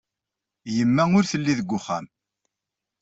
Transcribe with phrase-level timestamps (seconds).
[0.75, 2.05] Yemma ur telli deg wexxam.